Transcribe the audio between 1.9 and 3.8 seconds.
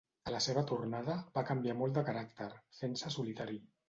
de caràcter, fent-se solitari.